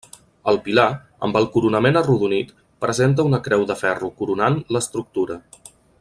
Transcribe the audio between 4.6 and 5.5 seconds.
l'estructura.